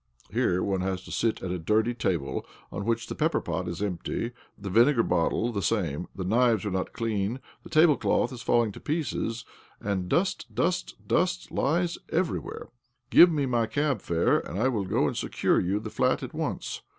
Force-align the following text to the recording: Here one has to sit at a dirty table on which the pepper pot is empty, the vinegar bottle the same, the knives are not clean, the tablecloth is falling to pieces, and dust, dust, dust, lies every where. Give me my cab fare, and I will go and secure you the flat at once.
Here 0.31 0.63
one 0.63 0.81
has 0.81 1.03
to 1.03 1.11
sit 1.11 1.43
at 1.43 1.51
a 1.51 1.59
dirty 1.59 1.93
table 1.93 2.43
on 2.71 2.85
which 2.85 3.05
the 3.05 3.13
pepper 3.13 3.39
pot 3.39 3.67
is 3.67 3.83
empty, 3.83 4.31
the 4.57 4.71
vinegar 4.71 5.03
bottle 5.03 5.51
the 5.51 5.61
same, 5.61 6.07
the 6.15 6.23
knives 6.23 6.65
are 6.65 6.71
not 6.71 6.91
clean, 6.91 7.39
the 7.61 7.69
tablecloth 7.69 8.33
is 8.33 8.41
falling 8.41 8.71
to 8.71 8.79
pieces, 8.79 9.45
and 9.79 10.09
dust, 10.09 10.55
dust, 10.55 10.95
dust, 11.07 11.51
lies 11.51 11.99
every 12.09 12.39
where. 12.39 12.69
Give 13.11 13.31
me 13.31 13.45
my 13.45 13.67
cab 13.67 14.01
fare, 14.01 14.39
and 14.39 14.57
I 14.59 14.69
will 14.69 14.85
go 14.85 15.05
and 15.05 15.15
secure 15.15 15.59
you 15.59 15.79
the 15.79 15.91
flat 15.91 16.23
at 16.23 16.33
once. 16.33 16.81